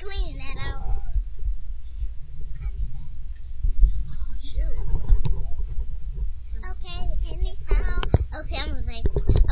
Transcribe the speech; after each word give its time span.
Is 0.00 0.06
cleaning 0.06 0.38
that 0.38 0.56
out? 0.64 0.80
Okay, 6.70 7.34
anyhow. 7.34 8.00
Okay, 8.40 8.56
I'm 8.62 8.68
gonna 8.68 8.82
say, 8.82 9.02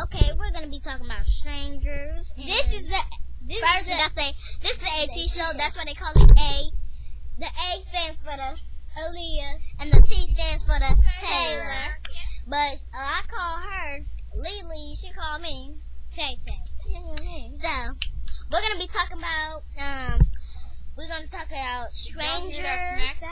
okay, 0.04 0.32
we're 0.38 0.52
gonna 0.52 0.68
be 0.68 0.80
talking 0.80 1.04
about 1.04 1.24
strangers. 1.24 2.32
This 2.36 2.72
is 2.72 2.86
the, 2.86 2.96
this 3.42 3.60
first 3.60 3.84
thing 3.84 3.98
I 3.98 4.08
say, 4.08 4.32
this 4.62 4.72
is 4.72 4.80
the 4.80 5.02
AT 5.02 5.28
show, 5.28 5.58
that's 5.58 5.76
why 5.76 5.84
they 5.86 5.94
call 5.94 6.12
it 6.16 6.30
A. 6.30 6.70
The 7.38 7.46
A 7.46 7.80
stands 7.80 8.20
for 8.20 8.34
the 8.36 8.56
Aaliyah, 8.96 9.54
and 9.80 9.92
the 9.92 10.00
T 10.00 10.14
stands 10.14 10.62
for 10.62 10.78
the 10.78 10.96
Taylor. 11.20 12.00
But 12.46 12.80
uh, 12.94 13.04
I 13.04 13.22
call 13.28 13.58
her 13.58 14.04
Lily, 14.34 14.94
she 14.96 15.12
called 15.12 15.42
me 15.42 15.74
Tay 16.14 16.38
Tay. 16.46 16.56
So, 17.48 17.68
we're 18.50 18.62
gonna 18.62 18.80
be 18.80 18.88
talking 18.88 19.18
about, 19.18 19.62
um, 19.78 20.20
we're 20.98 21.06
gonna 21.06 21.28
talk 21.28 21.46
about 21.46 21.92
strangers. 21.92 23.22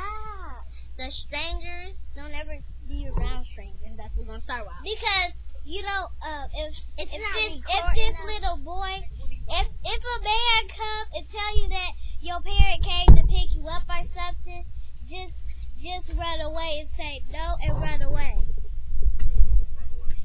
The 0.97 1.11
strangers 1.11 2.07
don't 2.15 2.33
ever 2.33 2.59
be 2.89 3.09
around 3.11 3.45
strangers. 3.45 3.97
That's 3.97 4.15
what 4.15 4.23
we're 4.23 4.39
gonna 4.39 4.41
start 4.41 4.65
with. 4.65 4.77
Because 4.85 5.43
you 5.65 5.83
know, 5.83 6.07
uh, 6.25 6.47
if 6.55 6.79
if 6.97 7.11
this 7.11 7.59
if 7.59 7.95
this 7.95 8.17
little 8.25 8.59
boy, 8.59 9.03
if 9.51 9.69
if 9.85 10.05
a 10.05 10.23
man 10.23 10.63
come 10.69 11.07
and 11.17 11.27
tell 11.29 11.59
you 11.59 11.69
that 11.71 11.91
your 12.21 12.41
parent 12.41 12.85
came 12.85 13.17
to 13.17 13.25
pick 13.27 13.57
you 13.57 13.67
up 13.67 13.83
or 13.91 14.05
something, 14.15 14.65
just 15.11 15.45
just 15.77 16.17
run 16.17 16.41
away 16.43 16.77
and 16.79 16.89
say 16.89 17.25
no 17.33 17.57
and 17.65 17.75
run 17.83 18.03
away. 18.03 18.39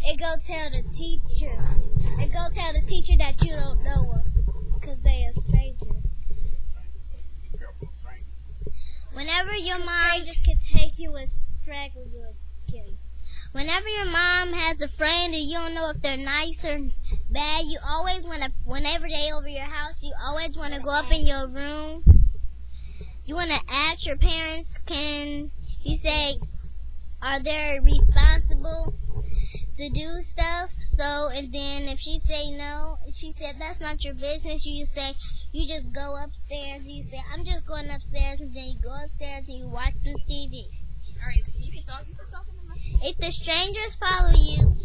And 0.08 0.20
go 0.20 0.35
tell 0.46 0.70
the 0.70 0.84
teacher. 0.94 1.58
And 2.20 2.32
go 2.32 2.48
tell 2.54 2.73
the 2.73 2.82
teacher 2.85 3.18
that 3.18 3.44
you 3.44 3.55
don't 3.55 3.84
know 3.84 4.12
her, 4.12 4.23
cause 4.82 5.01
they 5.01 5.23
a 5.23 5.34
stranger. 5.34 6.01
Whenever 9.13 9.51
your 9.62 9.79
mom 9.79 10.01
Strangers 10.21 10.41
can 10.45 10.57
take 10.79 10.99
you 10.99 11.15
and 11.15 11.29
strangle 11.62 12.05
you 12.05 12.23
and 12.26 12.35
kill 12.70 12.85
you. 12.85 12.98
Whenever 13.54 13.87
your 13.87 14.05
mom 14.05 14.54
has 14.54 14.81
a 14.81 14.87
friend 14.87 15.34
and 15.34 15.43
you 15.43 15.57
don't 15.57 15.73
know 15.73 15.90
if 15.90 16.01
they're 16.01 16.17
nice 16.17 16.65
or 16.65 16.79
bad, 17.29 17.65
you 17.65 17.79
always 17.85 18.26
want 18.26 18.41
to, 18.41 18.51
whenever 18.65 19.07
they 19.07 19.32
over 19.34 19.48
your 19.48 19.63
house, 19.63 20.04
you 20.04 20.13
always 20.23 20.57
want 20.57 20.73
to 20.73 20.82
go 20.82 20.91
up 20.91 21.12
in 21.12 21.26
your 21.26 21.48
room. 21.48 22.04
You 23.26 23.35
want 23.35 23.51
to 23.51 23.59
ask 23.70 24.05
your 24.05 24.17
parents, 24.17 24.77
can 24.85 25.51
you 25.82 25.95
say, 25.95 26.37
are 27.21 27.39
they 27.39 27.79
responsible 27.82 28.93
to 29.82 29.90
do 29.90 30.21
stuff? 30.21 30.71
So, 30.77 31.29
and 31.34 31.51
then 31.51 31.90
if 31.90 31.99
she 31.99 32.20
say 32.20 32.51
no, 32.51 32.98
she 33.12 33.32
said 33.32 33.55
that's 33.57 33.82
not 33.82 34.05
your 34.05 34.13
business, 34.13 34.65
you 34.65 34.79
just 34.82 34.93
say, 34.93 35.13
you 35.51 35.68
just 35.68 35.91
go 35.91 36.15
upstairs, 36.23 36.88
you 36.88 37.01
say, 37.01 37.18
I'm 37.34 37.43
just 37.43 37.65
going 37.65 37.90
upstairs, 37.90 38.41
and 38.41 38.54
then 38.54 38.63
you 38.70 38.79
go 38.79 38.93
upstairs 39.04 39.49
and 39.49 39.57
you 39.57 39.68
watch 39.68 39.96
some 39.96 40.13
TV. 40.29 40.70
All 41.18 41.27
right, 41.27 41.38
you 41.38 41.71
can 41.71 41.84
talk, 41.84 42.05
you 42.07 42.15
can 42.15 42.29
talk 42.29 42.46
If 43.01 43.18
the 43.18 43.32
strangers 43.32 43.96
follow 43.96 44.34
you, 44.38 44.76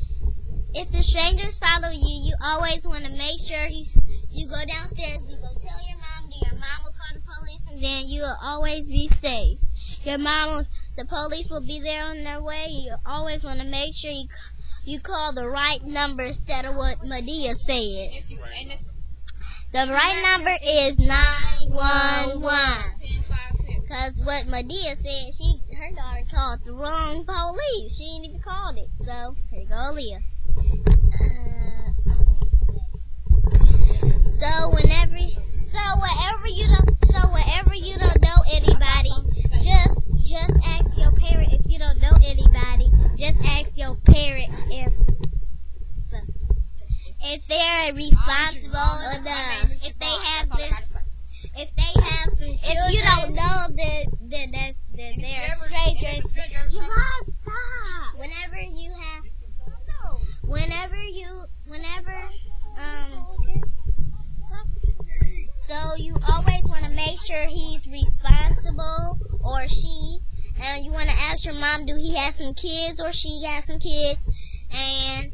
if 0.75 0.91
the 0.91 1.03
strangers 1.03 1.59
follow 1.59 1.93
you, 1.93 2.33
you 2.33 2.35
always 2.43 2.87
want 2.87 3.05
to 3.05 3.11
make 3.13 3.39
sure 3.39 3.67
he's, 3.69 3.97
you 4.31 4.49
go 4.49 4.61
downstairs, 4.67 5.31
you 5.31 5.37
go 5.37 5.53
tell 5.57 5.81
your 5.89 5.99
mom, 6.01 6.31
then 6.31 6.41
your 6.41 6.61
mom 6.61 6.85
will 6.85 6.93
call 6.97 7.13
the 7.13 7.21
police, 7.21 7.69
and 7.71 7.83
then 7.83 8.09
you 8.09 8.23
will 8.23 8.39
always 8.43 8.91
be 8.91 9.09
safe. 9.09 9.59
Your 10.05 10.19
mom, 10.19 10.49
will, 10.49 10.67
the 10.97 11.05
police 11.05 11.51
will 11.51 11.65
be 11.65 11.81
there 11.81 12.05
on 12.05 12.25
their 12.25 12.43
way. 12.43 12.67
You 12.69 12.97
always 13.05 13.45
want 13.45 13.61
to 13.61 13.67
make 13.67 13.95
sure 13.95 14.11
you, 14.11 14.27
you 14.87 15.01
call 15.01 15.33
the 15.33 15.49
right 15.49 15.85
number 15.85 16.23
instead 16.23 16.65
of 16.65 16.77
what 16.77 17.01
Madea 17.01 17.55
said. 17.55 18.11
The 19.73 19.87
right 19.93 20.23
number 20.33 20.53
is 20.65 20.99
911. 20.99 22.97
Cause 23.89 24.21
what 24.25 24.47
Madea 24.47 24.95
said, 24.95 25.35
she 25.35 25.61
her 25.77 25.91
daughter 25.95 26.25
called 26.33 26.61
the 26.65 26.73
wrong 26.73 27.25
police. 27.25 27.97
She 27.97 28.05
ain't 28.05 28.25
even 28.27 28.41
called 28.41 28.79
it. 28.79 28.89
So 29.01 29.35
here 29.51 29.61
you 29.61 29.69
go, 29.69 29.93
Leah. 29.95 30.23
Uh, 31.15 31.93
so 34.25 34.71
whenever, 34.71 35.19
so 35.63 35.83
whenever 36.03 36.49
you 36.49 36.67
don't, 36.67 37.07
so 37.07 37.29
whenever 37.31 37.75
you 37.75 37.97
don't 37.97 38.23
know 38.23 38.43
anybody, 38.53 39.11
just 39.63 40.09
just 40.27 40.59
ask 40.67 40.99
your 40.99 41.13
parent 41.13 41.53
if 41.53 41.71
you 41.71 41.79
don't 41.79 42.01
know 42.01 42.17
anybody. 42.25 42.91
Just 43.17 43.39
ask 43.45 43.77
your 43.79 43.95
parent 43.97 44.53
if 44.71 44.93
so, 45.97 46.19
if 47.89 47.95
they're 47.95 48.05
responsible 48.05 48.99
enough. 49.21 49.73
If 49.87 49.99
they 49.99 50.07
have 50.07 50.49
their 50.59 50.79
if 51.59 51.75
they 51.75 52.01
have 52.01 52.31
some 52.31 52.57
children. 52.57 52.85
If 52.87 52.95
you 52.95 53.03
don't 53.03 53.35
know, 53.35 53.59
then 53.75 54.05
then 54.23 54.51
that's 54.53 54.81
then 54.95 55.15
they're. 55.21 55.47
Javon, 56.67 57.27
stop. 57.27 58.19
whenever 58.19 58.61
you 58.61 58.93
have 58.93 59.25
whenever 60.43 60.97
you 60.97 61.45
whenever 61.67 62.29
um 62.77 63.27
so 65.55 65.75
you 65.97 66.15
always 66.31 66.69
want 66.69 66.85
to 66.85 66.91
make 66.91 67.19
sure 67.27 67.47
he's 67.49 67.89
responsible 67.91 69.19
or 69.41 69.67
she 69.69 70.19
and 70.63 70.85
you 70.85 70.93
want 70.93 71.09
to 71.09 71.17
ask 71.31 71.47
your 71.47 71.55
mom 71.55 71.87
do 71.87 71.97
he 71.97 72.15
have 72.15 72.33
some 72.33 72.55
kids 72.55 73.01
or 73.01 73.13
she 73.13 73.43
has 73.45 73.65
some 73.65 73.79
kids 73.79 74.65
and 74.73 75.33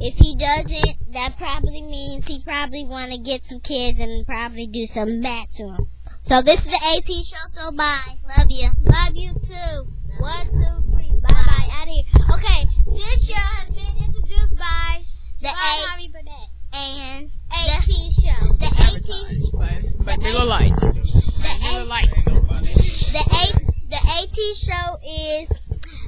if 0.00 0.18
he 0.18 0.36
doesn't 0.36 1.03
that 1.14 1.36
probably 1.38 1.80
means 1.82 2.26
he 2.26 2.40
probably 2.42 2.84
want 2.84 3.10
to 3.12 3.18
get 3.18 3.44
some 3.44 3.60
kids 3.60 4.00
and 4.00 4.26
probably 4.26 4.66
do 4.66 4.84
something 4.86 5.20
bad 5.22 5.50
to 5.52 5.62
him 5.68 5.88
so 6.20 6.42
this 6.42 6.66
is 6.66 6.72
the 6.72 6.80
AT 6.96 7.24
show 7.24 7.46
so 7.46 7.70
bye 7.72 7.98
love 8.38 8.46
you 8.50 8.68
Love 8.84 9.14
you 9.14 9.30
too. 9.42 9.90
One, 10.20 10.46
two, 10.46 10.92
three. 10.92 11.10
Bye 11.20 11.32
bye. 11.32 11.68
Out 11.72 11.82
of 11.82 11.88
here. 11.88 12.04
Okay, 12.34 12.60
this 12.94 13.26
show 13.26 13.34
has 13.34 13.68
been 13.70 14.04
introduced 14.06 14.56
by 14.56 15.02
the 15.40 15.48
Ron 15.48 15.56
A 15.56 15.88
Harvey 15.88 16.08
Burnett. 16.12 16.48
and 16.72 17.30
AT 17.50 17.82
show. 17.82 18.38
the 18.56 18.70
AT 18.70 18.80
Advertised 18.86 19.52
by, 19.52 20.04
by 20.04 20.14
The 20.14 20.22
Miller 20.22 20.44
A- 20.44 20.46
Light. 20.46 20.76
the 20.76 21.58
Miller 21.62 21.80
A- 21.80 21.84
Light. 21.84 22.14
The 22.14 23.24
A 23.26 23.44
the 23.90 24.00
AT 24.00 24.38
show 24.56 24.98
is 25.04 25.62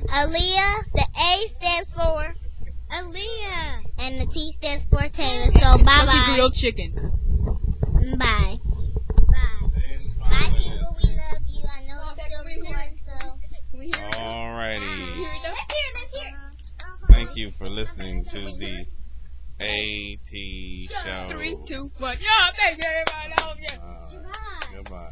Aaliyah. 0.08 0.92
The 0.94 1.06
A 1.18 1.46
stands 1.48 1.92
for 1.92 2.34
Aaliyah. 2.90 3.82
and 4.02 4.20
the 4.20 4.26
T 4.26 4.50
stands 4.52 4.88
for 4.88 5.06
Taylor. 5.08 5.46
So 5.50 5.60
bye 5.60 5.76
Kentucky 5.78 6.06
bye. 6.06 6.32
grilled 6.34 6.54
chicken. 6.54 6.92
Mm, 6.94 8.18
bye. 8.18 8.58
Bye. 9.32 9.68
Bye 10.20 10.52
people, 10.56 10.96
we 11.02 11.08
love 11.10 11.42
you. 11.48 11.64
I 11.66 11.80
know 11.86 12.12
it's 12.12 12.22
still 12.24 12.44
recording, 12.44 12.98
so 13.00 13.12
Alrighty. 14.20 14.80
let's 14.80 15.74
hear, 15.74 15.90
let's 15.94 16.18
hear. 16.18 16.32
Uh-huh. 16.80 17.06
Thank 17.12 17.36
you 17.36 17.50
for 17.50 17.66
listening 17.68 18.24
to 18.24 18.38
the 18.40 18.86
AT 19.60 20.30
show. 21.04 21.26
Three, 21.28 21.56
two, 21.66 21.90
one. 21.98 22.16
Yeah, 22.20 22.52
thank 22.56 22.78
you, 22.78 22.88
everybody. 22.88 24.24
Goodbye. 24.74 25.10